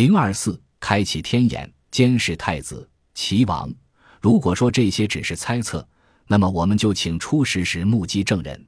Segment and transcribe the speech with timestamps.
[0.00, 3.70] 零二四，开启天眼，监视太子齐王。
[4.18, 5.86] 如果说这些只是猜测，
[6.26, 8.66] 那么我们就请出事实目击证人。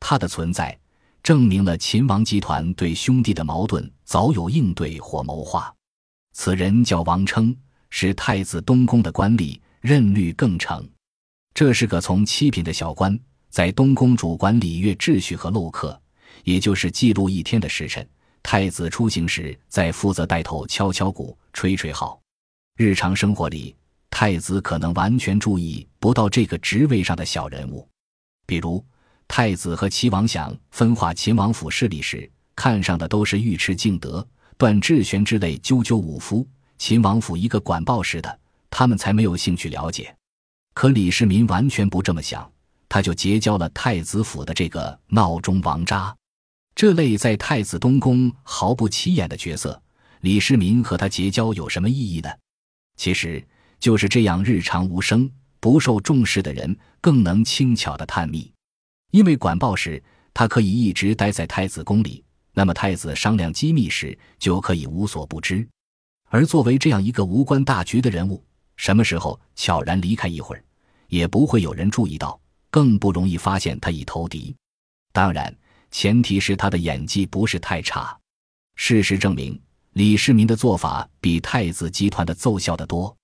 [0.00, 0.76] 他的存在，
[1.22, 5.72] 证明了秦王集团对兄弟的矛盾早有应对或谋划。
[6.32, 7.56] 此人叫王称，
[7.88, 10.84] 是太子东宫的官吏，任律更成。
[11.54, 13.16] 这是个从七品的小官，
[13.48, 16.02] 在东宫主管礼乐秩序和漏客，
[16.42, 18.04] 也就是记录一天的时辰。
[18.44, 22.20] 太子出行时，在负责带头敲敲鼓、吹吹号。
[22.76, 23.74] 日常生活里。
[24.16, 27.88] 太子可能完全注意不到这个职位上的小人物，
[28.46, 28.84] 比如
[29.26, 34.24] 太子和齐王想分化秦王府势力时，看上的都是尉迟敬德、
[34.56, 36.46] 段志玄之类赳赳武夫。
[36.78, 38.38] 秦王府一个管报时的，
[38.70, 40.14] 他们才没有兴趣了解。
[40.74, 42.48] 可李世民完全不这么想，
[42.88, 46.14] 他就结交了太子府的这个闹钟王渣，
[46.74, 49.80] 这类在太子东宫毫不起眼的角色，
[50.20, 52.30] 李世民和他结交有什么意义呢？
[52.96, 53.44] 其实。
[53.80, 55.30] 就是这样日常无声、
[55.60, 58.50] 不受重视的人，更能轻巧的探秘。
[59.10, 60.02] 因为管报时，
[60.32, 65.68] 他可以一直待在太子宫里，那么太子商量机密时，就可以无所不知。
[66.30, 68.42] 而作为这样一个无关大局的人物，
[68.76, 70.64] 什么时候悄然离开一会儿，
[71.08, 74.56] 也不会有人注意到，更不容易发现他已投敌。
[75.12, 75.54] 当然，
[75.94, 78.18] 前提是他的演技不是太差。
[78.74, 79.58] 事实证明，
[79.92, 83.16] 李世民的做法比太子集团的奏效得多。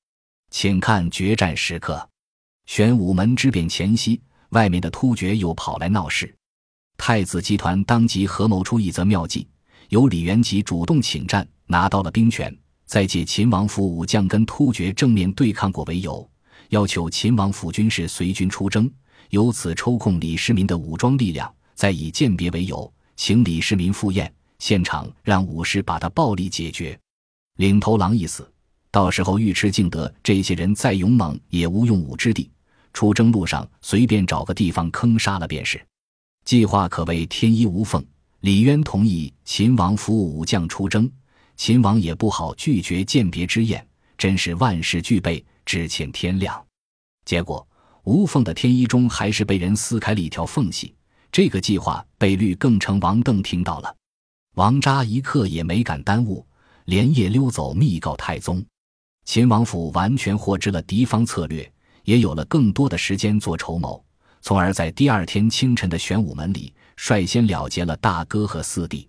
[0.53, 2.09] 请看决战时刻，
[2.67, 6.33] 玄武门之变前夕，外面的突厥又跑来闹事。
[6.97, 9.49] 太子集团当即合谋出一则妙计，
[9.89, 16.31] 由李元吉主动请战，拿到了兵权，再借秦王府武将跟突厥正面对抗过为由，
[16.69, 18.89] 要求秦王府军士随军出征，
[19.31, 27.01] 由此抽空李世民的武装力量，再以鉴别为由，请李世民赴宴，现场让武士把他暴力解决。
[27.57, 28.47] 领头狼一死。
[28.91, 32.51] 到时候尉迟敬德这些人再勇猛也无用武之地，
[32.93, 35.83] 出征路上随便找个地方坑杀了便是。
[36.45, 38.05] 计划可谓天衣无缝。
[38.41, 41.11] 李渊同意秦王府武将出征，
[41.57, 43.89] 秦王也不好拒绝鉴别之宴，
[44.19, 46.63] 真是万事俱备，只欠天亮。
[47.25, 47.67] 结果
[48.05, 50.95] 无缝的天衣中还是被人撕开了一条缝隙。
[51.33, 53.97] 这个计划被绿更成王邓听到了，
[54.55, 56.45] 王扎一刻也没敢耽误，
[56.87, 58.65] 连夜溜走密告太宗。
[59.25, 61.73] 秦王府完全获知了敌方策略，
[62.05, 64.03] 也有了更多的时间做筹谋，
[64.41, 69.09] 从而在第二天清晨的玄武门里率先了结了大哥和四弟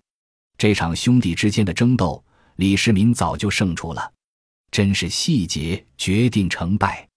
[0.57, 2.23] 这场兄弟之间的争斗。
[2.57, 4.11] 李世民早就胜出了，
[4.69, 7.07] 真是细节决定成败。